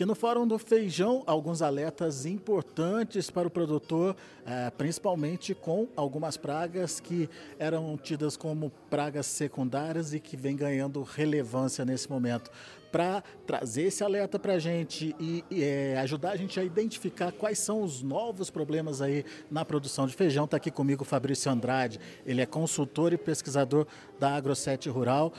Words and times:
Aqui 0.00 0.06
no 0.06 0.14
Fórum 0.14 0.46
do 0.46 0.58
Feijão, 0.58 1.22
alguns 1.26 1.60
alertas 1.60 2.24
importantes 2.24 3.28
para 3.30 3.46
o 3.46 3.50
produtor, 3.50 4.16
eh, 4.46 4.72
principalmente 4.78 5.54
com 5.54 5.88
algumas 5.94 6.38
pragas 6.38 6.98
que 6.98 7.28
eram 7.58 7.98
tidas 7.98 8.34
como 8.34 8.72
pragas 8.88 9.26
secundárias 9.26 10.14
e 10.14 10.18
que 10.18 10.38
vem 10.38 10.56
ganhando 10.56 11.02
relevância 11.02 11.84
nesse 11.84 12.08
momento. 12.08 12.50
Para 12.90 13.22
trazer 13.46 13.82
esse 13.82 14.02
alerta 14.02 14.38
para 14.38 14.54
a 14.54 14.58
gente 14.58 15.14
e, 15.20 15.44
e 15.50 15.62
é, 15.62 15.98
ajudar 15.98 16.30
a 16.30 16.36
gente 16.36 16.58
a 16.58 16.64
identificar 16.64 17.30
quais 17.30 17.58
são 17.58 17.82
os 17.82 18.02
novos 18.02 18.48
problemas 18.48 19.02
aí 19.02 19.22
na 19.50 19.66
produção 19.66 20.06
de 20.06 20.14
feijão, 20.14 20.46
está 20.46 20.56
aqui 20.56 20.70
comigo 20.70 21.02
o 21.02 21.04
Fabrício 21.04 21.52
Andrade. 21.52 22.00
Ele 22.24 22.40
é 22.40 22.46
consultor 22.46 23.12
e 23.12 23.18
pesquisador 23.18 23.86
da 24.18 24.34
AgroSet 24.34 24.88
Rural. 24.88 25.30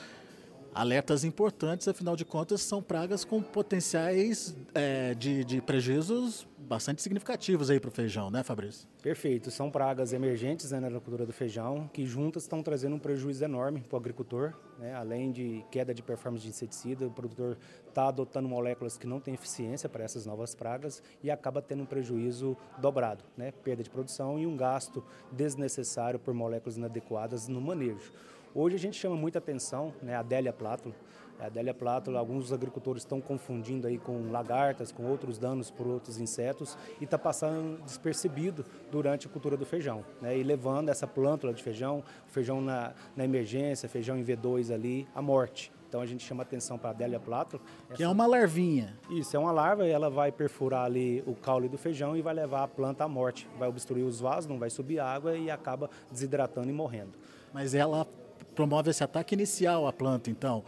Alertas 0.74 1.22
importantes, 1.22 1.86
afinal 1.86 2.16
de 2.16 2.24
contas, 2.24 2.62
são 2.62 2.82
pragas 2.82 3.26
com 3.26 3.42
potenciais 3.42 4.56
é, 4.74 5.12
de, 5.14 5.44
de, 5.44 5.60
prejuízos 5.60 6.46
bastante 6.56 7.02
significativos 7.02 7.68
aí 7.68 7.78
para 7.78 7.88
o 7.88 7.90
feijão, 7.90 8.30
né, 8.30 8.42
Fabrício? 8.42 8.88
Perfeito. 9.02 9.50
São 9.50 9.70
pragas 9.70 10.14
emergentes 10.14 10.70
né, 10.70 10.80
na 10.80 10.88
cultura 10.88 11.26
do 11.26 11.32
feijão 11.32 11.90
que 11.92 12.06
juntas 12.06 12.44
estão 12.44 12.62
trazendo 12.62 12.96
um 12.96 12.98
prejuízo 12.98 13.44
enorme 13.44 13.82
para 13.82 13.96
o 13.96 14.00
agricultor. 14.00 14.54
Né? 14.78 14.94
Além 14.94 15.30
de 15.30 15.62
queda 15.70 15.92
de 15.92 16.02
performance 16.02 16.42
de 16.42 16.48
inseticida, 16.48 17.06
o 17.06 17.10
produtor 17.10 17.58
está 17.86 18.08
adotando 18.08 18.48
moléculas 18.48 18.96
que 18.96 19.06
não 19.06 19.20
têm 19.20 19.34
eficiência 19.34 19.90
para 19.90 20.04
essas 20.04 20.24
novas 20.24 20.54
pragas 20.54 21.02
e 21.22 21.30
acaba 21.30 21.60
tendo 21.60 21.82
um 21.82 21.86
prejuízo 21.86 22.56
dobrado, 22.78 23.22
né? 23.36 23.52
perda 23.52 23.82
de 23.82 23.90
produção 23.90 24.38
e 24.38 24.46
um 24.46 24.56
gasto 24.56 25.04
desnecessário 25.30 26.18
por 26.18 26.32
moléculas 26.32 26.78
inadequadas 26.78 27.46
no 27.46 27.60
manejo. 27.60 28.10
Hoje 28.54 28.76
a 28.76 28.78
gente 28.78 28.98
chama 28.98 29.16
muita 29.16 29.38
atenção 29.38 29.94
né, 30.02 30.14
a 30.14 30.20
Adélia 30.20 30.52
plátula. 30.52 30.94
A 31.40 31.46
Adélia 31.46 31.72
plátula, 31.72 32.18
alguns 32.18 32.52
agricultores 32.52 33.02
estão 33.02 33.18
confundindo 33.18 33.86
aí 33.86 33.98
com 33.98 34.30
lagartas, 34.30 34.92
com 34.92 35.04
outros 35.04 35.38
danos 35.38 35.70
por 35.70 35.86
outros 35.86 36.20
insetos 36.20 36.76
e 37.00 37.04
está 37.04 37.18
passando 37.18 37.82
despercebido 37.82 38.64
durante 38.90 39.26
a 39.26 39.30
cultura 39.30 39.56
do 39.56 39.64
feijão, 39.64 40.04
né, 40.20 40.36
e 40.36 40.42
levando 40.42 40.90
essa 40.90 41.06
plântula 41.06 41.54
de 41.54 41.62
feijão, 41.62 42.04
feijão 42.26 42.60
na, 42.60 42.92
na 43.16 43.24
emergência, 43.24 43.88
feijão 43.88 44.18
em 44.18 44.24
V2 44.24 44.72
ali, 44.72 45.08
à 45.14 45.22
morte. 45.22 45.72
Então 45.88 46.00
a 46.00 46.06
gente 46.06 46.24
chama 46.24 46.42
atenção 46.42 46.78
para 46.78 46.90
a 46.90 46.92
Adélia 46.92 47.18
plátula. 47.18 47.62
Que 47.94 48.02
é 48.02 48.08
uma 48.08 48.26
larvinha. 48.26 48.98
Isso, 49.10 49.36
é 49.36 49.38
uma 49.38 49.52
larva 49.52 49.86
e 49.86 49.90
ela 49.90 50.08
vai 50.08 50.30
perfurar 50.30 50.84
ali 50.84 51.22
o 51.26 51.34
caule 51.34 51.68
do 51.68 51.76
feijão 51.76 52.16
e 52.16 52.22
vai 52.22 52.32
levar 52.32 52.62
a 52.62 52.68
planta 52.68 53.04
à 53.04 53.08
morte. 53.08 53.48
Vai 53.58 53.68
obstruir 53.68 54.04
os 54.04 54.20
vasos, 54.20 54.48
não 54.48 54.58
vai 54.58 54.70
subir 54.70 55.00
água 55.00 55.36
e 55.36 55.50
acaba 55.50 55.90
desidratando 56.10 56.70
e 56.70 56.72
morrendo. 56.72 57.18
Mas 57.52 57.74
ela 57.74 58.06
promove 58.54 58.90
esse 58.90 59.02
ataque 59.02 59.34
inicial 59.34 59.86
à 59.86 59.92
planta, 59.92 60.30
então. 60.30 60.64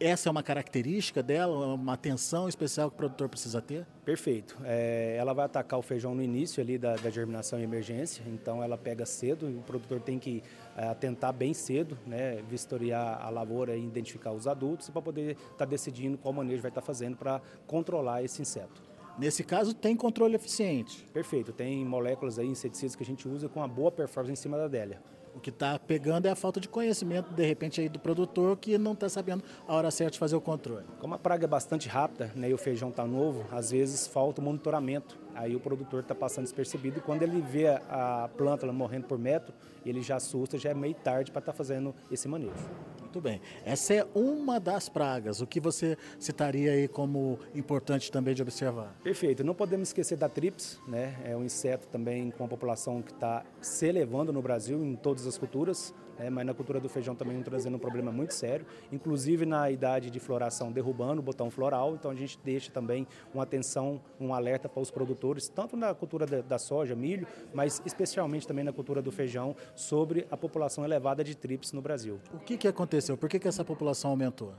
Essa 0.00 0.28
é 0.28 0.30
uma 0.30 0.42
característica 0.42 1.22
dela, 1.22 1.74
uma 1.74 1.92
atenção 1.92 2.48
especial 2.48 2.90
que 2.90 2.94
o 2.94 2.98
produtor 2.98 3.28
precisa 3.28 3.62
ter? 3.62 3.86
Perfeito. 4.04 4.56
É, 4.64 5.16
ela 5.16 5.32
vai 5.32 5.46
atacar 5.46 5.78
o 5.78 5.82
feijão 5.82 6.14
no 6.14 6.22
início 6.22 6.60
ali 6.60 6.76
da, 6.76 6.96
da, 6.96 7.08
germinação 7.10 7.60
e 7.60 7.62
emergência, 7.62 8.24
então 8.26 8.62
ela 8.62 8.76
pega 8.76 9.06
cedo 9.06 9.48
e 9.48 9.54
o 9.54 9.60
produtor 9.60 10.00
tem 10.00 10.18
que 10.18 10.42
é, 10.76 10.88
atentar 10.88 11.32
bem 11.32 11.54
cedo, 11.54 11.96
né, 12.06 12.42
vistoriar 12.50 13.24
a 13.24 13.30
lavoura 13.30 13.76
e 13.76 13.84
identificar 13.84 14.32
os 14.32 14.48
adultos 14.48 14.90
para 14.90 15.00
poder 15.00 15.30
estar 15.30 15.58
tá 15.58 15.64
decidindo 15.64 16.18
qual 16.18 16.34
manejo 16.34 16.60
vai 16.60 16.70
estar 16.70 16.80
tá 16.80 16.86
fazendo 16.86 17.16
para 17.16 17.40
controlar 17.66 18.22
esse 18.22 18.42
inseto. 18.42 18.82
Nesse 19.16 19.44
caso, 19.44 19.72
tem 19.74 19.96
controle 19.96 20.34
eficiente? 20.34 21.06
Perfeito. 21.12 21.52
Tem 21.52 21.84
moléculas 21.84 22.36
aí, 22.36 22.48
inseticidas 22.48 22.96
que 22.96 23.02
a 23.04 23.06
gente 23.06 23.28
usa 23.28 23.48
com 23.48 23.60
uma 23.60 23.68
boa 23.68 23.92
performance 23.92 24.32
em 24.32 24.42
cima 24.42 24.56
da 24.56 24.64
adélia. 24.64 25.00
O 25.34 25.40
que 25.40 25.50
está 25.50 25.78
pegando 25.78 26.26
é 26.26 26.30
a 26.30 26.36
falta 26.36 26.60
de 26.60 26.68
conhecimento, 26.68 27.32
de 27.32 27.44
repente, 27.44 27.80
aí 27.80 27.88
do 27.88 27.98
produtor 27.98 28.56
que 28.56 28.78
não 28.78 28.92
está 28.92 29.08
sabendo 29.08 29.42
a 29.66 29.74
hora 29.74 29.90
certa 29.90 30.12
de 30.12 30.18
fazer 30.18 30.36
o 30.36 30.40
controle. 30.40 30.86
Como 31.00 31.14
a 31.14 31.18
praga 31.18 31.44
é 31.44 31.48
bastante 31.48 31.88
rápida 31.88 32.30
né, 32.36 32.50
e 32.50 32.54
o 32.54 32.58
feijão 32.58 32.90
está 32.90 33.04
novo, 33.04 33.44
às 33.50 33.70
vezes 33.72 34.06
falta 34.06 34.40
o 34.40 34.44
monitoramento. 34.44 35.23
Aí 35.34 35.54
o 35.56 35.60
produtor 35.60 36.00
está 36.00 36.14
passando 36.14 36.44
despercebido 36.44 36.98
e 36.98 37.02
quando 37.02 37.22
ele 37.22 37.40
vê 37.40 37.68
a 37.68 38.28
planta 38.36 38.70
morrendo 38.72 39.06
por 39.06 39.18
metro, 39.18 39.54
ele 39.84 40.00
já 40.00 40.16
assusta, 40.16 40.58
já 40.58 40.70
é 40.70 40.74
meio 40.74 40.94
tarde 40.94 41.30
para 41.30 41.40
estar 41.40 41.52
tá 41.52 41.56
fazendo 41.56 41.94
esse 42.10 42.28
manejo. 42.28 42.52
Muito 43.00 43.20
bem. 43.20 43.40
Essa 43.64 43.94
é 43.94 44.06
uma 44.12 44.58
das 44.58 44.88
pragas. 44.88 45.40
O 45.40 45.46
que 45.46 45.60
você 45.60 45.96
citaria 46.18 46.72
aí 46.72 46.88
como 46.88 47.38
importante 47.54 48.10
também 48.10 48.34
de 48.34 48.42
observar? 48.42 48.92
Perfeito. 49.04 49.44
Não 49.44 49.54
podemos 49.54 49.88
esquecer 49.88 50.16
da 50.16 50.28
trips, 50.28 50.80
né? 50.88 51.16
É 51.24 51.36
um 51.36 51.44
inseto 51.44 51.86
também 51.86 52.32
com 52.32 52.44
a 52.44 52.48
população 52.48 53.00
que 53.00 53.12
está 53.12 53.44
se 53.60 53.86
elevando 53.86 54.32
no 54.32 54.42
Brasil 54.42 54.84
em 54.84 54.96
todas 54.96 55.28
as 55.28 55.38
culturas, 55.38 55.94
né? 56.18 56.28
mas 56.28 56.44
na 56.44 56.54
cultura 56.54 56.80
do 56.80 56.88
feijão 56.88 57.14
também 57.14 57.40
trazendo 57.42 57.76
um 57.76 57.78
problema 57.78 58.10
muito 58.10 58.34
sério, 58.34 58.66
inclusive 58.90 59.46
na 59.46 59.70
idade 59.70 60.10
de 60.10 60.18
floração 60.18 60.72
derrubando 60.72 61.20
o 61.20 61.22
botão 61.22 61.50
floral. 61.50 61.94
Então 61.94 62.10
a 62.10 62.14
gente 62.14 62.36
deixa 62.42 62.72
também 62.72 63.06
uma 63.32 63.44
atenção, 63.44 64.00
um 64.20 64.34
alerta 64.34 64.68
para 64.68 64.82
os 64.82 64.90
produtores, 64.90 65.23
tanto 65.52 65.76
na 65.76 65.94
cultura 65.94 66.26
da, 66.26 66.40
da 66.40 66.58
soja, 66.58 66.94
milho, 66.94 67.26
mas 67.52 67.82
especialmente 67.84 68.46
também 68.46 68.64
na 68.64 68.72
cultura 68.72 69.02
do 69.02 69.12
feijão, 69.12 69.54
sobre 69.74 70.26
a 70.30 70.36
população 70.36 70.84
elevada 70.84 71.22
de 71.22 71.34
trips 71.34 71.72
no 71.72 71.82
Brasil. 71.82 72.20
O 72.32 72.38
que, 72.38 72.56
que 72.56 72.68
aconteceu? 72.68 72.84
aconteceu? 72.84 73.16
Por 73.16 73.28
que, 73.28 73.38
que 73.38 73.48
essa 73.48 73.64
população 73.64 74.10
aumentou? 74.10 74.54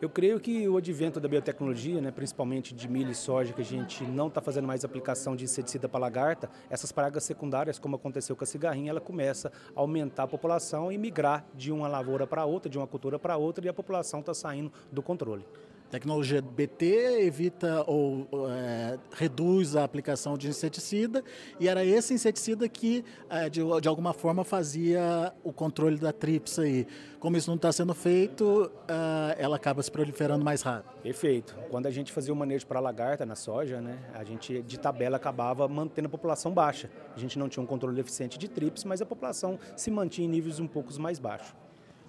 Eu 0.00 0.08
creio 0.08 0.38
que 0.38 0.68
o 0.68 0.76
advento 0.76 1.18
da 1.18 1.28
biotecnologia, 1.28 2.00
né, 2.00 2.12
principalmente 2.12 2.72
de 2.72 2.86
milho 2.86 3.10
e 3.10 3.14
soja, 3.14 3.52
que 3.52 3.60
a 3.60 3.64
gente 3.64 4.04
não 4.04 4.28
está 4.28 4.40
fazendo 4.40 4.66
mais 4.66 4.84
aplicação 4.84 5.34
de 5.34 5.42
inseticida 5.42 5.88
para 5.88 5.98
lagarta, 5.98 6.48
essas 6.70 6.92
pragas 6.92 7.24
secundárias, 7.24 7.80
como 7.80 7.96
aconteceu 7.96 8.36
com 8.36 8.44
a 8.44 8.46
cigarrinha, 8.46 8.90
ela 8.90 9.00
começa 9.00 9.50
a 9.74 9.80
aumentar 9.80 10.24
a 10.24 10.28
população 10.28 10.92
e 10.92 10.98
migrar 10.98 11.44
de 11.52 11.72
uma 11.72 11.88
lavoura 11.88 12.28
para 12.28 12.44
outra, 12.44 12.70
de 12.70 12.78
uma 12.78 12.86
cultura 12.86 13.18
para 13.18 13.36
outra, 13.36 13.66
e 13.66 13.68
a 13.68 13.74
população 13.74 14.20
está 14.20 14.32
saindo 14.32 14.72
do 14.92 15.02
controle. 15.02 15.44
Tecnologia 15.90 16.42
BT 16.42 17.22
evita 17.22 17.82
ou 17.86 18.28
é, 18.50 18.98
reduz 19.12 19.74
a 19.74 19.84
aplicação 19.84 20.36
de 20.36 20.46
inseticida 20.46 21.24
e 21.58 21.66
era 21.66 21.82
esse 21.82 22.12
inseticida 22.12 22.68
que 22.68 23.02
é, 23.30 23.48
de, 23.48 23.60
de, 23.80 23.88
alguma 23.88 24.12
forma 24.12 24.44
fazia 24.44 25.32
o 25.42 25.50
controle 25.50 25.96
da 25.96 26.12
trips 26.12 26.58
aí. 26.58 26.86
Como 27.18 27.38
isso 27.38 27.48
não 27.48 27.56
está 27.56 27.72
sendo 27.72 27.94
feito, 27.94 28.70
é, 28.86 29.42
ela 29.42 29.56
acaba 29.56 29.82
se 29.82 29.90
proliferando 29.90 30.44
mais 30.44 30.60
rápido. 30.60 30.92
Perfeito. 31.02 31.56
Quando 31.70 31.86
a 31.86 31.90
gente 31.90 32.12
fazia 32.12 32.34
o 32.34 32.36
manejo 32.36 32.66
para 32.66 32.80
lagarta 32.80 33.24
na 33.24 33.34
soja, 33.34 33.80
né, 33.80 33.98
a 34.12 34.22
gente 34.24 34.62
de 34.62 34.78
tabela 34.78 35.16
acabava 35.16 35.66
mantendo 35.68 36.06
a 36.06 36.10
população 36.10 36.52
baixa. 36.52 36.90
A 37.16 37.18
gente 37.18 37.38
não 37.38 37.48
tinha 37.48 37.62
um 37.62 37.66
controle 37.66 37.98
eficiente 37.98 38.38
de 38.38 38.46
trips, 38.46 38.84
mas 38.84 39.00
a 39.00 39.06
população 39.06 39.58
se 39.74 39.90
mantinha 39.90 40.26
em 40.26 40.30
níveis 40.30 40.60
um 40.60 40.66
pouco 40.66 40.92
mais 41.00 41.18
baixos. 41.18 41.54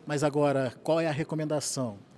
Mas 0.05 0.21
agora, 0.21 0.73
qual 0.83 0.99
é 0.99 1.07
a 1.07 1.11
recomendação? 1.11 2.08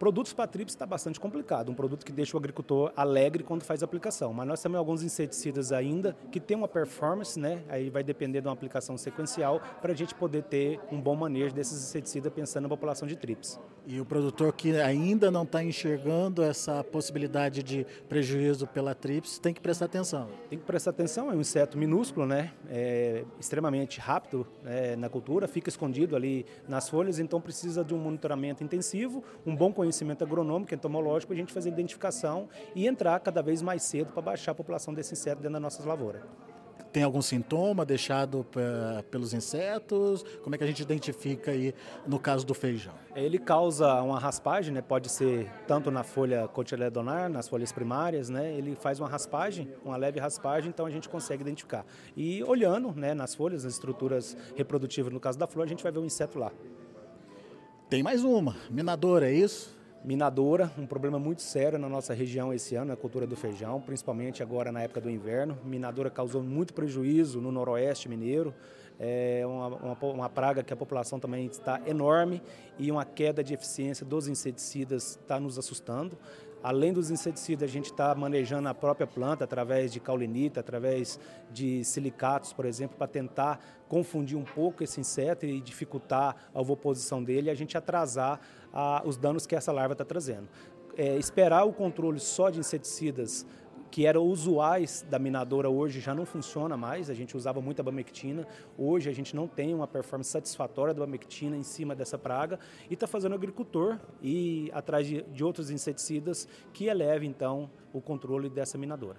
Produtos 0.00 0.32
para 0.32 0.46
trips 0.46 0.72
está 0.72 0.86
bastante 0.86 1.20
complicado, 1.20 1.70
um 1.70 1.74
produto 1.74 2.06
que 2.06 2.10
deixa 2.10 2.34
o 2.34 2.38
agricultor 2.38 2.90
alegre 2.96 3.44
quando 3.44 3.64
faz 3.64 3.82
a 3.82 3.84
aplicação. 3.84 4.32
Mas 4.32 4.48
nós 4.48 4.62
temos 4.62 4.78
alguns 4.78 5.02
inseticidas 5.02 5.72
ainda 5.72 6.16
que 6.32 6.40
tem 6.40 6.56
uma 6.56 6.66
performance, 6.66 7.38
né? 7.38 7.62
Aí 7.68 7.90
vai 7.90 8.02
depender 8.02 8.40
de 8.40 8.48
uma 8.48 8.54
aplicação 8.54 8.96
sequencial 8.96 9.60
para 9.82 9.92
a 9.92 9.94
gente 9.94 10.14
poder 10.14 10.44
ter 10.44 10.80
um 10.90 10.98
bom 10.98 11.14
manejo 11.14 11.54
desses 11.54 11.84
inseticidas 11.84 12.32
pensando 12.32 12.62
na 12.62 12.70
população 12.70 13.06
de 13.06 13.14
trips. 13.14 13.60
E 13.86 14.00
o 14.00 14.04
produtor 14.06 14.54
que 14.54 14.74
ainda 14.80 15.30
não 15.30 15.42
está 15.42 15.62
enxergando 15.62 16.42
essa 16.42 16.82
possibilidade 16.82 17.62
de 17.62 17.86
prejuízo 18.08 18.66
pela 18.66 18.94
trips 18.94 19.38
tem 19.38 19.52
que 19.52 19.60
prestar 19.60 19.84
atenção. 19.84 20.28
Tem 20.48 20.58
que 20.58 20.64
prestar 20.64 20.90
atenção, 20.92 21.30
é 21.30 21.34
um 21.34 21.40
inseto 21.40 21.76
minúsculo, 21.76 22.24
né? 22.24 22.52
É 22.70 23.24
extremamente 23.38 24.00
rápido 24.00 24.46
né? 24.62 24.96
na 24.96 25.10
cultura, 25.10 25.46
fica 25.46 25.68
escondido 25.68 26.16
ali 26.16 26.46
nas 26.66 26.88
folhas, 26.88 27.18
então 27.18 27.38
precisa 27.38 27.84
de 27.84 27.92
um 27.92 27.98
monitoramento 27.98 28.64
intensivo, 28.64 29.22
um 29.44 29.54
bom 29.54 29.70
conhecimento 29.70 29.89
conhecimento 29.90 30.22
agronômico, 30.22 30.72
entomológico, 30.72 31.32
a 31.32 31.36
gente 31.36 31.52
fazer 31.52 31.68
identificação 31.68 32.48
e 32.74 32.86
entrar 32.86 33.18
cada 33.20 33.42
vez 33.42 33.60
mais 33.60 33.82
cedo 33.82 34.12
para 34.12 34.22
baixar 34.22 34.52
a 34.52 34.54
população 34.54 34.94
desse 34.94 35.12
inseto 35.14 35.42
dentro 35.42 35.54
das 35.54 35.62
nossas 35.62 35.84
lavouras. 35.84 36.22
Tem 36.92 37.04
algum 37.04 37.22
sintoma 37.22 37.84
deixado 37.84 38.44
pelos 39.10 39.32
insetos? 39.32 40.24
Como 40.42 40.54
é 40.54 40.58
que 40.58 40.64
a 40.64 40.66
gente 40.66 40.82
identifica 40.82 41.52
aí 41.52 41.72
no 42.04 42.18
caso 42.18 42.44
do 42.44 42.52
feijão? 42.52 42.94
Ele 43.14 43.38
causa 43.38 44.02
uma 44.02 44.18
raspagem, 44.18 44.74
né? 44.74 44.82
pode 44.82 45.08
ser 45.08 45.48
tanto 45.68 45.88
na 45.88 46.02
folha 46.02 46.48
cotiledonar, 46.48 47.28
nas 47.28 47.48
folhas 47.48 47.70
primárias, 47.70 48.28
né? 48.28 48.52
ele 48.52 48.74
faz 48.74 48.98
uma 48.98 49.08
raspagem, 49.08 49.72
uma 49.84 49.96
leve 49.96 50.18
raspagem, 50.18 50.70
então 50.70 50.84
a 50.84 50.90
gente 50.90 51.08
consegue 51.08 51.42
identificar. 51.42 51.84
E 52.16 52.42
olhando 52.42 52.92
né, 52.92 53.14
nas 53.14 53.36
folhas, 53.36 53.62
nas 53.62 53.74
estruturas 53.74 54.36
reprodutivas, 54.56 55.12
no 55.12 55.20
caso 55.20 55.38
da 55.38 55.46
flor, 55.46 55.64
a 55.64 55.68
gente 55.68 55.84
vai 55.84 55.92
ver 55.92 56.00
o 56.00 56.04
inseto 56.04 56.40
lá. 56.40 56.50
Tem 57.88 58.04
mais 58.04 58.22
uma, 58.22 58.54
minadora, 58.70 59.28
é 59.28 59.34
isso? 59.34 59.79
Minadora, 60.02 60.72
um 60.78 60.86
problema 60.86 61.18
muito 61.18 61.42
sério 61.42 61.78
na 61.78 61.86
nossa 61.86 62.14
região 62.14 62.54
esse 62.54 62.74
ano, 62.74 62.90
a 62.90 62.96
cultura 62.96 63.26
do 63.26 63.36
feijão, 63.36 63.78
principalmente 63.82 64.42
agora 64.42 64.72
na 64.72 64.80
época 64.80 64.98
do 64.98 65.10
inverno. 65.10 65.58
Minadora 65.62 66.08
causou 66.08 66.42
muito 66.42 66.72
prejuízo 66.72 67.38
no 67.38 67.52
noroeste 67.52 68.08
mineiro, 68.08 68.54
é 68.98 69.42
uma, 69.46 69.66
uma, 69.68 69.98
uma, 70.00 70.28
praga 70.28 70.62
que 70.62 70.72
a 70.72 70.76
população 70.76 71.20
também 71.20 71.46
está 71.46 71.82
enorme 71.86 72.42
e 72.78 72.90
uma 72.90 73.04
queda 73.04 73.44
de 73.44 73.52
eficiência 73.52 74.04
dos 74.04 74.26
inseticidas 74.26 75.18
está 75.20 75.38
nos 75.38 75.58
assustando. 75.58 76.18
Além 76.62 76.92
dos 76.92 77.10
inseticidas, 77.10 77.70
a 77.70 77.72
gente 77.72 77.86
está 77.86 78.14
manejando 78.14 78.68
a 78.68 78.74
própria 78.74 79.06
planta 79.06 79.44
através 79.44 79.90
de 79.92 79.98
caulinita, 79.98 80.60
através 80.60 81.18
de 81.50 81.82
silicatos, 81.84 82.52
por 82.52 82.66
exemplo, 82.66 82.98
para 82.98 83.06
tentar 83.06 83.58
confundir 83.88 84.36
um 84.36 84.44
pouco 84.44 84.84
esse 84.84 85.00
inseto 85.00 85.46
e 85.46 85.60
dificultar 85.60 86.36
a 86.52 86.60
ovoposição 86.60 87.24
dele 87.24 87.48
e 87.48 87.50
a 87.50 87.54
gente 87.54 87.78
atrasar 87.78 88.40
ah, 88.72 89.02
os 89.06 89.16
danos 89.16 89.46
que 89.46 89.56
essa 89.56 89.72
larva 89.72 89.92
está 89.92 90.04
trazendo. 90.04 90.48
É, 90.96 91.16
esperar 91.16 91.64
o 91.64 91.72
controle 91.72 92.20
só 92.20 92.50
de 92.50 92.60
inseticidas 92.60 93.46
que 93.90 94.06
eram 94.06 94.22
usuais 94.22 95.04
da 95.10 95.18
minadora 95.18 95.68
hoje 95.68 96.00
já 96.00 96.14
não 96.14 96.24
funciona 96.24 96.76
mais. 96.76 97.10
A 97.10 97.14
gente 97.14 97.36
usava 97.36 97.60
muita 97.60 97.82
bamectina. 97.82 98.46
Hoje 98.78 99.10
a 99.10 99.12
gente 99.12 99.34
não 99.34 99.48
tem 99.48 99.74
uma 99.74 99.86
performance 99.86 100.30
satisfatória 100.30 100.94
da 100.94 101.00
bamectina 101.00 101.56
em 101.56 101.62
cima 101.62 101.94
dessa 101.94 102.16
praga 102.16 102.58
e 102.88 102.94
está 102.94 103.06
fazendo 103.06 103.34
agricultor 103.34 103.98
ir 104.22 104.70
atrás 104.72 105.06
de, 105.06 105.22
de 105.22 105.42
outros 105.42 105.70
inseticidas 105.70 106.46
que 106.72 106.86
eleve 106.86 107.26
então 107.26 107.70
o 107.92 108.00
controle 108.00 108.48
dessa 108.48 108.78
minadora. 108.78 109.18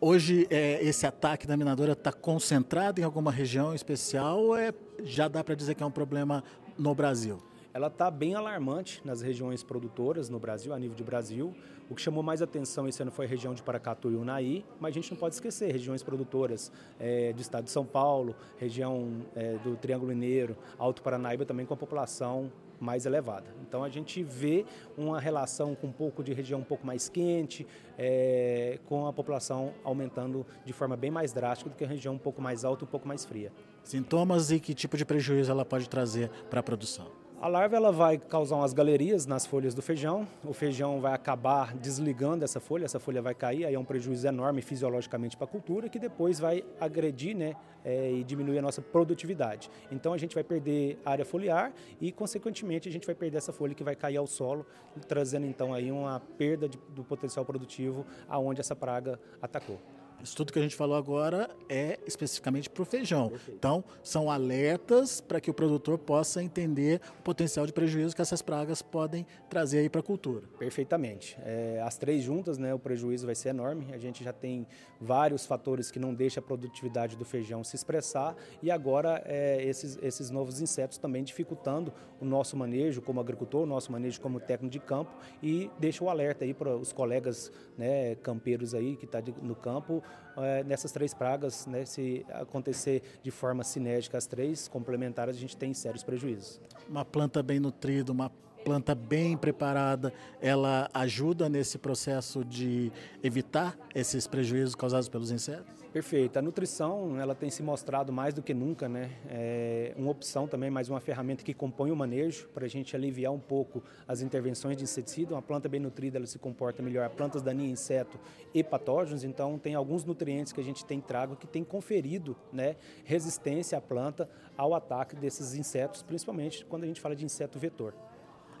Hoje 0.00 0.46
é, 0.48 0.82
esse 0.82 1.06
ataque 1.06 1.46
da 1.46 1.56
minadora 1.56 1.92
está 1.92 2.12
concentrado 2.12 3.00
em 3.00 3.04
alguma 3.04 3.30
região 3.30 3.74
especial 3.74 4.56
é, 4.56 4.72
já 5.02 5.28
dá 5.28 5.44
para 5.44 5.54
dizer 5.54 5.74
que 5.74 5.82
é 5.82 5.86
um 5.86 5.90
problema 5.90 6.42
no 6.78 6.94
Brasil? 6.94 7.42
Ela 7.72 7.86
está 7.86 8.10
bem 8.10 8.34
alarmante 8.34 9.00
nas 9.04 9.22
regiões 9.22 9.62
produtoras 9.62 10.28
no 10.28 10.38
Brasil, 10.38 10.72
a 10.72 10.78
nível 10.78 10.96
de 10.96 11.04
Brasil. 11.04 11.54
O 11.88 11.94
que 11.94 12.02
chamou 12.02 12.22
mais 12.22 12.40
atenção 12.42 12.88
esse 12.88 13.02
ano 13.02 13.10
foi 13.10 13.26
a 13.26 13.28
região 13.28 13.54
de 13.54 13.62
Paracatu 13.62 14.10
e 14.10 14.16
Unai, 14.16 14.64
mas 14.78 14.90
a 14.90 14.94
gente 14.94 15.10
não 15.10 15.18
pode 15.18 15.34
esquecer 15.34 15.72
regiões 15.72 16.02
produtoras 16.02 16.70
é, 16.98 17.32
do 17.32 17.40
estado 17.40 17.64
de 17.64 17.70
São 17.70 17.84
Paulo, 17.84 18.34
região 18.58 19.26
é, 19.34 19.56
do 19.58 19.76
Triângulo 19.76 20.12
Mineiro, 20.12 20.56
Alto 20.78 21.02
Paranaíba 21.02 21.44
também 21.44 21.66
com 21.66 21.74
a 21.74 21.76
população 21.76 22.50
mais 22.80 23.06
elevada. 23.06 23.46
Então 23.68 23.84
a 23.84 23.88
gente 23.88 24.22
vê 24.22 24.64
uma 24.96 25.20
relação 25.20 25.74
com 25.74 25.88
um 25.88 25.92
pouco 25.92 26.24
de 26.24 26.32
região 26.32 26.60
um 26.60 26.64
pouco 26.64 26.86
mais 26.86 27.08
quente, 27.08 27.66
é, 27.98 28.78
com 28.86 29.06
a 29.06 29.12
população 29.12 29.74
aumentando 29.84 30.46
de 30.64 30.72
forma 30.72 30.96
bem 30.96 31.10
mais 31.10 31.32
drástica 31.32 31.68
do 31.68 31.76
que 31.76 31.84
a 31.84 31.88
região 31.88 32.14
um 32.14 32.18
pouco 32.18 32.40
mais 32.40 32.64
alta 32.64 32.84
um 32.84 32.88
pouco 32.88 33.06
mais 33.06 33.24
fria. 33.24 33.52
Sintomas 33.82 34.50
e 34.50 34.58
que 34.58 34.74
tipo 34.74 34.96
de 34.96 35.04
prejuízo 35.04 35.50
ela 35.50 35.64
pode 35.64 35.88
trazer 35.88 36.30
para 36.48 36.60
a 36.60 36.62
produção? 36.62 37.19
A 37.40 37.48
larva 37.48 37.74
ela 37.74 37.90
vai 37.90 38.18
causar 38.18 38.56
umas 38.56 38.74
galerias 38.74 39.24
nas 39.24 39.46
folhas 39.46 39.72
do 39.72 39.80
feijão, 39.80 40.28
o 40.44 40.52
feijão 40.52 41.00
vai 41.00 41.14
acabar 41.14 41.74
desligando 41.74 42.44
essa 42.44 42.60
folha, 42.60 42.84
essa 42.84 43.00
folha 43.00 43.22
vai 43.22 43.34
cair, 43.34 43.64
aí 43.64 43.74
é 43.74 43.78
um 43.78 43.84
prejuízo 43.84 44.28
enorme 44.28 44.60
fisiologicamente 44.60 45.38
para 45.38 45.46
a 45.46 45.48
cultura, 45.48 45.88
que 45.88 45.98
depois 45.98 46.38
vai 46.38 46.62
agredir 46.78 47.34
né, 47.34 47.56
é, 47.82 48.12
e 48.12 48.22
diminuir 48.24 48.58
a 48.58 48.62
nossa 48.62 48.82
produtividade. 48.82 49.70
Então 49.90 50.12
a 50.12 50.18
gente 50.18 50.34
vai 50.34 50.44
perder 50.44 50.98
área 51.02 51.24
foliar 51.24 51.72
e, 51.98 52.12
consequentemente, 52.12 52.90
a 52.90 52.92
gente 52.92 53.06
vai 53.06 53.14
perder 53.14 53.38
essa 53.38 53.54
folha 53.54 53.74
que 53.74 53.82
vai 53.82 53.96
cair 53.96 54.18
ao 54.18 54.26
solo, 54.26 54.66
trazendo 55.08 55.46
então 55.46 55.72
aí 55.72 55.90
uma 55.90 56.20
perda 56.36 56.68
de, 56.68 56.78
do 56.90 57.02
potencial 57.02 57.42
produtivo 57.42 58.04
aonde 58.28 58.60
essa 58.60 58.76
praga 58.76 59.18
atacou. 59.40 59.80
Isso 60.22 60.36
tudo 60.36 60.52
que 60.52 60.58
a 60.58 60.62
gente 60.62 60.76
falou 60.76 60.96
agora 60.96 61.50
é 61.68 61.98
especificamente 62.06 62.68
para 62.68 62.82
o 62.82 62.84
feijão. 62.84 63.28
Perfeito. 63.28 63.56
Então, 63.56 63.84
são 64.02 64.30
alertas 64.30 65.20
para 65.20 65.40
que 65.40 65.50
o 65.50 65.54
produtor 65.54 65.98
possa 65.98 66.42
entender 66.42 67.00
o 67.18 67.22
potencial 67.22 67.66
de 67.66 67.72
prejuízo 67.72 68.14
que 68.14 68.22
essas 68.22 68.42
pragas 68.42 68.82
podem 68.82 69.26
trazer 69.48 69.78
aí 69.78 69.88
para 69.88 70.00
a 70.00 70.04
cultura. 70.04 70.46
Perfeitamente. 70.58 71.36
É, 71.44 71.82
as 71.84 71.96
três 71.96 72.22
juntas, 72.22 72.58
né, 72.58 72.74
o 72.74 72.78
prejuízo 72.78 73.26
vai 73.26 73.34
ser 73.34 73.50
enorme. 73.50 73.86
A 73.92 73.98
gente 73.98 74.22
já 74.22 74.32
tem 74.32 74.66
vários 75.00 75.46
fatores 75.46 75.90
que 75.90 75.98
não 75.98 76.14
deixam 76.14 76.42
a 76.42 76.46
produtividade 76.46 77.16
do 77.16 77.24
feijão 77.24 77.64
se 77.64 77.76
expressar 77.76 78.36
e 78.62 78.70
agora 78.70 79.22
é, 79.24 79.62
esses, 79.64 79.98
esses 80.02 80.30
novos 80.30 80.60
insetos 80.60 80.98
também 80.98 81.24
dificultando 81.24 81.92
o 82.20 82.24
nosso 82.24 82.56
manejo 82.56 83.00
como 83.00 83.20
agricultor, 83.20 83.62
o 83.62 83.66
nosso 83.66 83.90
manejo 83.90 84.20
como 84.20 84.38
técnico 84.38 84.72
de 84.72 84.78
campo 84.78 85.10
e 85.42 85.70
deixa 85.78 86.04
o 86.04 86.10
alerta 86.10 86.44
aí 86.44 86.52
para 86.52 86.76
os 86.76 86.92
colegas 86.92 87.50
né, 87.78 88.14
campeiros 88.16 88.74
aí 88.74 88.96
que 88.96 89.06
estão 89.06 89.22
tá 89.22 89.32
no 89.42 89.54
campo 89.54 90.02
é, 90.36 90.62
nessas 90.64 90.92
três 90.92 91.12
pragas, 91.12 91.66
né, 91.66 91.84
se 91.84 92.24
acontecer 92.30 93.02
de 93.22 93.30
forma 93.30 93.64
sinérgica 93.64 94.16
as 94.16 94.26
três 94.26 94.68
complementares, 94.68 95.36
a 95.36 95.38
gente 95.38 95.56
tem 95.56 95.74
sérios 95.74 96.02
prejuízos. 96.02 96.60
Uma 96.88 97.04
planta 97.04 97.42
bem 97.42 97.60
nutrida, 97.60 98.12
uma 98.12 98.30
planta 98.70 98.94
bem 98.94 99.36
preparada, 99.36 100.12
ela 100.40 100.88
ajuda 100.94 101.48
nesse 101.48 101.76
processo 101.76 102.44
de 102.44 102.92
evitar 103.20 103.76
esses 103.92 104.28
prejuízos 104.28 104.76
causados 104.76 105.08
pelos 105.08 105.32
insetos? 105.32 105.74
Perfeito. 105.92 106.38
A 106.38 106.42
nutrição 106.42 107.18
ela 107.18 107.34
tem 107.34 107.50
se 107.50 107.64
mostrado 107.64 108.12
mais 108.12 108.32
do 108.32 108.40
que 108.40 108.54
nunca, 108.54 108.88
né? 108.88 109.10
É 109.28 109.92
uma 109.96 110.12
opção 110.12 110.46
também, 110.46 110.70
mais 110.70 110.88
uma 110.88 111.00
ferramenta 111.00 111.42
que 111.42 111.52
compõe 111.52 111.90
o 111.90 111.96
manejo 111.96 112.48
para 112.54 112.64
a 112.64 112.68
gente 112.68 112.94
aliviar 112.94 113.32
um 113.32 113.40
pouco 113.40 113.82
as 114.06 114.22
intervenções 114.22 114.76
de 114.76 114.84
inseticida. 114.84 115.34
Uma 115.34 115.42
planta 115.42 115.68
bem 115.68 115.80
nutrida 115.80 116.16
ela 116.16 116.26
se 116.28 116.38
comporta 116.38 116.80
melhor. 116.80 117.10
Plantas 117.10 117.42
daninhas, 117.42 117.72
inseto 117.80 118.20
e 118.54 118.62
patógenos, 118.62 119.24
então 119.24 119.58
tem 119.58 119.74
alguns 119.74 120.04
nutrientes 120.04 120.52
que 120.52 120.60
a 120.60 120.64
gente 120.64 120.84
tem 120.84 121.00
trago 121.00 121.34
que 121.34 121.48
tem 121.48 121.64
conferido, 121.64 122.36
né, 122.52 122.76
resistência 123.04 123.76
à 123.76 123.80
planta 123.80 124.30
ao 124.56 124.74
ataque 124.74 125.16
desses 125.16 125.56
insetos, 125.56 126.04
principalmente 126.04 126.64
quando 126.66 126.84
a 126.84 126.86
gente 126.86 127.00
fala 127.00 127.16
de 127.16 127.24
inseto 127.24 127.58
vetor. 127.58 127.94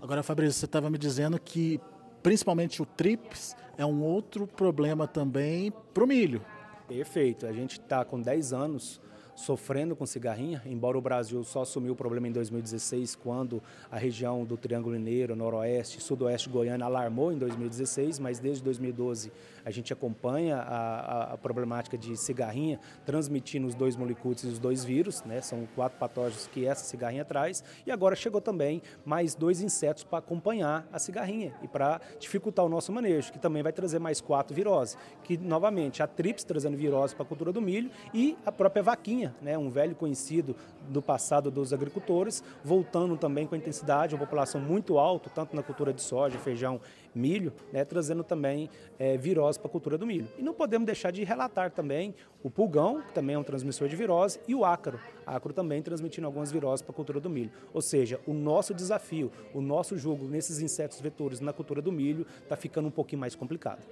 Agora, 0.02 0.22
Fabrício, 0.22 0.58
você 0.58 0.64
estava 0.64 0.88
me 0.88 0.96
dizendo 0.96 1.38
que 1.38 1.78
principalmente 2.22 2.80
o 2.80 2.86
TRIPS 2.86 3.54
é 3.76 3.84
um 3.84 4.02
outro 4.02 4.46
problema 4.46 5.06
também 5.06 5.72
para 5.92 6.04
o 6.04 6.06
milho. 6.06 6.44
Perfeito. 6.88 7.46
A 7.46 7.52
gente 7.52 7.72
está 7.72 8.04
com 8.04 8.20
10 8.20 8.52
anos 8.52 9.00
sofrendo 9.40 9.96
com 9.96 10.04
cigarrinha, 10.04 10.62
embora 10.66 10.98
o 10.98 11.00
Brasil 11.00 11.42
só 11.42 11.62
assumiu 11.62 11.94
o 11.94 11.96
problema 11.96 12.28
em 12.28 12.32
2016, 12.32 13.16
quando 13.16 13.62
a 13.90 13.96
região 13.96 14.44
do 14.44 14.56
Triângulo 14.56 14.94
Mineiro, 14.96 15.34
Noroeste, 15.34 16.00
Sudoeste 16.00 16.48
Goiânia 16.48 16.84
alarmou 16.84 17.32
em 17.32 17.38
2016, 17.38 18.18
mas 18.18 18.38
desde 18.38 18.62
2012 18.62 19.32
a 19.64 19.70
gente 19.70 19.92
acompanha 19.92 20.56
a, 20.56 21.32
a, 21.32 21.38
problemática 21.38 21.96
de 21.96 22.16
cigarrinha 22.16 22.78
transmitindo 23.04 23.66
os 23.66 23.74
dois 23.74 23.96
molicutes 23.96 24.44
e 24.44 24.48
os 24.48 24.58
dois 24.58 24.84
vírus, 24.84 25.22
né? 25.24 25.40
são 25.40 25.66
quatro 25.74 25.98
patógenos 25.98 26.46
que 26.46 26.66
essa 26.66 26.84
cigarrinha 26.84 27.24
traz, 27.24 27.64
e 27.86 27.90
agora 27.90 28.14
chegou 28.14 28.40
também 28.40 28.82
mais 29.04 29.34
dois 29.34 29.62
insetos 29.62 30.04
para 30.04 30.18
acompanhar 30.18 30.86
a 30.92 30.98
cigarrinha 30.98 31.54
e 31.62 31.68
para 31.68 32.00
dificultar 32.18 32.64
o 32.64 32.68
nosso 32.68 32.92
manejo, 32.92 33.32
que 33.32 33.38
também 33.38 33.62
vai 33.62 33.72
trazer 33.72 33.98
mais 33.98 34.20
quatro 34.20 34.54
viroses, 34.54 34.98
que 35.24 35.38
novamente 35.38 36.02
a 36.02 36.06
trips 36.06 36.44
trazendo 36.44 36.76
virose 36.76 37.14
para 37.14 37.24
a 37.24 37.26
cultura 37.26 37.52
do 37.52 37.60
milho 37.60 37.90
e 38.12 38.36
a 38.44 38.52
própria 38.52 38.82
vaquinha 38.82 39.29
né, 39.40 39.56
um 39.56 39.70
velho 39.70 39.94
conhecido 39.94 40.56
do 40.88 41.00
passado 41.02 41.50
dos 41.50 41.72
agricultores, 41.72 42.42
voltando 42.64 43.16
também 43.16 43.46
com 43.46 43.54
a 43.54 43.58
intensidade, 43.58 44.14
uma 44.14 44.24
população 44.24 44.60
muito 44.60 44.98
alta, 44.98 45.30
tanto 45.30 45.54
na 45.54 45.62
cultura 45.62 45.92
de 45.92 46.02
soja, 46.02 46.38
feijão, 46.38 46.80
milho, 47.14 47.52
né, 47.72 47.84
trazendo 47.84 48.22
também 48.22 48.68
é, 48.98 49.16
virose 49.16 49.58
para 49.58 49.68
a 49.68 49.70
cultura 49.70 49.98
do 49.98 50.06
milho. 50.06 50.28
E 50.38 50.42
não 50.42 50.54
podemos 50.54 50.86
deixar 50.86 51.10
de 51.10 51.24
relatar 51.24 51.70
também 51.70 52.14
o 52.42 52.50
pulgão, 52.50 53.02
que 53.02 53.12
também 53.12 53.34
é 53.34 53.38
um 53.38 53.44
transmissor 53.44 53.88
de 53.88 53.96
virose, 53.96 54.40
e 54.46 54.54
o 54.54 54.64
ácaro, 54.64 55.00
ácaro 55.26 55.52
também 55.52 55.82
transmitindo 55.82 56.26
algumas 56.26 56.50
viroses 56.50 56.82
para 56.82 56.92
a 56.92 56.94
cultura 56.94 57.20
do 57.20 57.28
milho. 57.28 57.50
Ou 57.72 57.82
seja, 57.82 58.20
o 58.26 58.32
nosso 58.32 58.72
desafio, 58.72 59.30
o 59.54 59.60
nosso 59.60 59.96
jogo 59.96 60.26
nesses 60.26 60.60
insetos 60.60 61.00
vetores 61.00 61.40
na 61.40 61.52
cultura 61.52 61.82
do 61.82 61.92
milho 61.92 62.26
está 62.42 62.56
ficando 62.56 62.88
um 62.88 62.92
pouquinho 62.92 63.20
mais 63.20 63.34
complicado. 63.34 63.86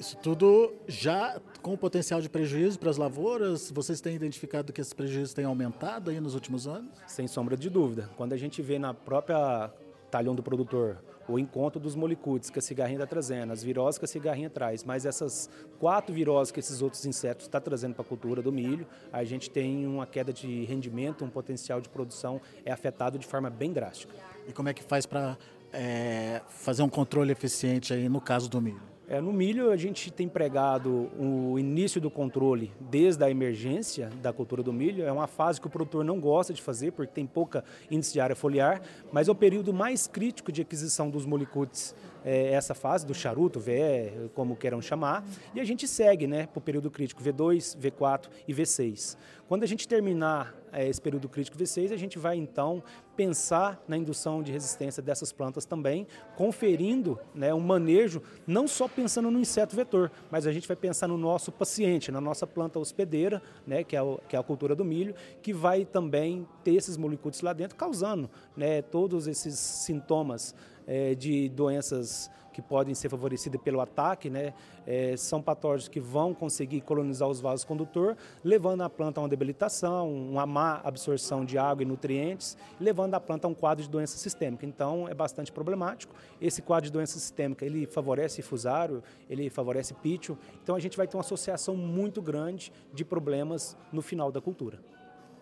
Isso 0.00 0.16
tudo 0.16 0.72
já 0.88 1.38
com 1.60 1.76
potencial 1.76 2.22
de 2.22 2.28
prejuízo 2.30 2.78
para 2.78 2.88
as 2.88 2.96
lavouras? 2.96 3.70
Vocês 3.70 4.00
têm 4.00 4.16
identificado 4.16 4.72
que 4.72 4.80
esses 4.80 4.94
prejuízos 4.94 5.34
têm 5.34 5.44
aumentado 5.44 6.08
aí 6.08 6.18
nos 6.18 6.32
últimos 6.34 6.66
anos? 6.66 6.90
Sem 7.06 7.28
sombra 7.28 7.54
de 7.54 7.68
dúvida. 7.68 8.08
Quando 8.16 8.32
a 8.32 8.36
gente 8.38 8.62
vê 8.62 8.78
na 8.78 8.94
própria 8.94 9.70
talhão 10.10 10.34
do 10.34 10.42
produtor 10.42 11.04
o 11.28 11.38
encontro 11.38 11.78
dos 11.78 11.94
molicutes 11.94 12.48
que 12.48 12.58
a 12.58 12.62
cigarrinha 12.62 12.96
está 12.96 13.06
trazendo, 13.06 13.52
as 13.52 13.62
viroses 13.62 13.98
que 13.98 14.06
a 14.06 14.08
cigarrinha 14.08 14.48
traz, 14.48 14.84
mas 14.84 15.04
essas 15.04 15.50
quatro 15.78 16.14
viroses 16.14 16.50
que 16.50 16.60
esses 16.60 16.80
outros 16.80 17.04
insetos 17.04 17.44
estão 17.44 17.60
tá 17.60 17.64
trazendo 17.66 17.92
para 17.92 18.02
a 18.02 18.08
cultura 18.08 18.40
do 18.40 18.50
milho, 18.50 18.86
a 19.12 19.22
gente 19.22 19.50
tem 19.50 19.86
uma 19.86 20.06
queda 20.06 20.32
de 20.32 20.64
rendimento, 20.64 21.26
um 21.26 21.30
potencial 21.30 21.78
de 21.78 21.90
produção 21.90 22.40
é 22.64 22.72
afetado 22.72 23.18
de 23.18 23.26
forma 23.26 23.50
bem 23.50 23.70
drástica. 23.70 24.14
E 24.48 24.52
como 24.54 24.70
é 24.70 24.72
que 24.72 24.82
faz 24.82 25.04
para 25.04 25.36
é, 25.70 26.40
fazer 26.48 26.82
um 26.82 26.88
controle 26.88 27.30
eficiente 27.32 27.92
aí 27.92 28.08
no 28.08 28.22
caso 28.22 28.48
do 28.48 28.62
milho? 28.62 28.88
É, 29.10 29.20
no 29.20 29.32
milho, 29.32 29.72
a 29.72 29.76
gente 29.76 30.08
tem 30.08 30.28
pregado 30.28 31.10
o 31.18 31.58
início 31.58 32.00
do 32.00 32.08
controle 32.08 32.70
desde 32.78 33.24
a 33.24 33.28
emergência 33.28 34.08
da 34.22 34.32
cultura 34.32 34.62
do 34.62 34.72
milho. 34.72 35.02
É 35.02 35.10
uma 35.10 35.26
fase 35.26 35.60
que 35.60 35.66
o 35.66 35.70
produtor 35.70 36.04
não 36.04 36.20
gosta 36.20 36.54
de 36.54 36.62
fazer, 36.62 36.92
porque 36.92 37.12
tem 37.12 37.26
pouca 37.26 37.64
índice 37.90 38.12
de 38.12 38.20
área 38.20 38.36
foliar, 38.36 38.80
mas 39.10 39.26
é 39.26 39.32
o 39.32 39.34
período 39.34 39.74
mais 39.74 40.06
crítico 40.06 40.52
de 40.52 40.62
aquisição 40.62 41.10
dos 41.10 41.26
molicutes 41.26 41.92
é, 42.24 42.52
essa 42.52 42.74
fase 42.74 43.06
do 43.06 43.14
charuto, 43.14 43.60
VE, 43.60 44.30
como 44.34 44.56
queiram 44.56 44.80
chamar, 44.80 45.24
e 45.54 45.60
a 45.60 45.64
gente 45.64 45.86
segue 45.86 46.26
né, 46.26 46.46
para 46.46 46.58
o 46.58 46.62
período 46.62 46.90
crítico 46.90 47.22
V2, 47.22 47.76
V4 47.78 48.28
e 48.46 48.54
V6. 48.54 49.16
Quando 49.48 49.64
a 49.64 49.66
gente 49.66 49.88
terminar 49.88 50.54
é, 50.72 50.88
esse 50.88 51.00
período 51.00 51.28
crítico 51.28 51.58
V6, 51.58 51.92
a 51.92 51.96
gente 51.96 52.18
vai 52.18 52.36
então 52.36 52.82
pensar 53.16 53.82
na 53.88 53.96
indução 53.96 54.42
de 54.42 54.52
resistência 54.52 55.02
dessas 55.02 55.32
plantas 55.32 55.64
também, 55.64 56.06
conferindo 56.36 57.18
né, 57.34 57.52
um 57.52 57.60
manejo, 57.60 58.22
não 58.46 58.68
só 58.68 58.86
pensando 58.86 59.30
no 59.30 59.40
inseto 59.40 59.74
vetor, 59.74 60.10
mas 60.30 60.46
a 60.46 60.52
gente 60.52 60.68
vai 60.68 60.76
pensar 60.76 61.08
no 61.08 61.18
nosso 61.18 61.50
paciente, 61.50 62.12
na 62.12 62.20
nossa 62.20 62.46
planta 62.46 62.78
hospedeira, 62.78 63.42
né, 63.66 63.82
que, 63.82 63.96
é 63.96 64.02
o, 64.02 64.20
que 64.28 64.36
é 64.36 64.38
a 64.38 64.42
cultura 64.42 64.74
do 64.74 64.84
milho, 64.84 65.14
que 65.42 65.52
vai 65.52 65.84
também 65.84 66.46
ter 66.62 66.74
esses 66.74 66.96
molicutes 66.96 67.40
lá 67.40 67.52
dentro, 67.52 67.76
causando 67.76 68.30
né, 68.56 68.80
todos 68.82 69.26
esses 69.26 69.58
sintomas 69.58 70.54
é, 70.90 71.14
de 71.14 71.48
doenças 71.48 72.28
que 72.52 72.60
podem 72.60 72.96
ser 72.96 73.08
favorecidas 73.08 73.60
pelo 73.60 73.80
ataque, 73.80 74.28
né? 74.28 74.52
É, 74.84 75.16
são 75.16 75.40
patógenos 75.40 75.86
que 75.86 76.00
vão 76.00 76.34
conseguir 76.34 76.80
colonizar 76.80 77.28
os 77.28 77.40
vasos 77.40 77.64
condutor, 77.64 78.16
levando 78.42 78.80
a 78.82 78.90
planta 78.90 79.20
a 79.20 79.22
uma 79.22 79.28
debilitação, 79.28 80.12
uma 80.12 80.44
má 80.44 80.80
absorção 80.82 81.44
de 81.44 81.56
água 81.56 81.84
e 81.84 81.86
nutrientes, 81.86 82.56
levando 82.80 83.14
a 83.14 83.20
planta 83.20 83.46
a 83.46 83.50
um 83.50 83.54
quadro 83.54 83.84
de 83.84 83.88
doença 83.88 84.18
sistêmica. 84.18 84.66
Então, 84.66 85.08
é 85.08 85.14
bastante 85.14 85.52
problemático. 85.52 86.12
Esse 86.40 86.60
quadro 86.60 86.86
de 86.86 86.92
doença 86.92 87.20
sistêmica, 87.20 87.64
ele 87.64 87.86
favorece 87.86 88.42
fusário, 88.42 89.00
ele 89.28 89.48
favorece 89.48 89.94
pítio. 89.94 90.36
Então, 90.60 90.74
a 90.74 90.80
gente 90.80 90.96
vai 90.96 91.06
ter 91.06 91.16
uma 91.16 91.22
associação 91.22 91.76
muito 91.76 92.20
grande 92.20 92.72
de 92.92 93.04
problemas 93.04 93.76
no 93.92 94.02
final 94.02 94.32
da 94.32 94.40
cultura. 94.40 94.80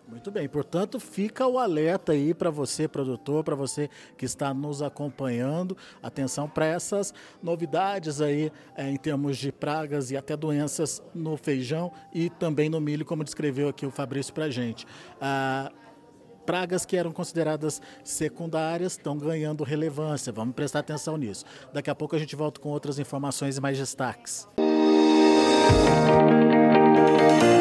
Muito 0.09 0.31
bem, 0.31 0.49
portanto, 0.49 0.99
fica 0.99 1.45
o 1.45 1.59
alerta 1.59 2.13
aí 2.13 2.33
para 2.33 2.49
você, 2.49 2.87
produtor, 2.87 3.43
para 3.43 3.53
você 3.55 3.89
que 4.17 4.25
está 4.25 4.51
nos 4.53 4.81
acompanhando. 4.81 5.77
Atenção 6.01 6.49
para 6.49 6.65
essas 6.65 7.13
novidades 7.43 8.19
aí 8.19 8.51
é, 8.75 8.89
em 8.89 8.97
termos 8.97 9.37
de 9.37 9.51
pragas 9.51 10.09
e 10.09 10.17
até 10.17 10.35
doenças 10.35 11.01
no 11.13 11.37
feijão 11.37 11.91
e 12.11 12.29
também 12.29 12.69
no 12.69 12.81
milho, 12.81 13.05
como 13.05 13.23
descreveu 13.23 13.69
aqui 13.69 13.85
o 13.85 13.91
Fabrício 13.91 14.33
para 14.33 14.45
a 14.45 14.49
gente. 14.49 14.87
Ah, 15.21 15.71
pragas 16.43 16.87
que 16.87 16.97
eram 16.97 17.11
consideradas 17.11 17.79
secundárias 18.03 18.93
estão 18.93 19.15
ganhando 19.15 19.63
relevância. 19.63 20.33
Vamos 20.33 20.55
prestar 20.55 20.79
atenção 20.79 21.17
nisso. 21.17 21.45
Daqui 21.71 21.91
a 21.91 21.95
pouco 21.95 22.15
a 22.15 22.19
gente 22.19 22.35
volta 22.35 22.59
com 22.59 22.69
outras 22.69 22.97
informações 22.97 23.57
e 23.57 23.61
mais 23.61 23.77
destaques. 23.77 24.47
Música 26.09 27.58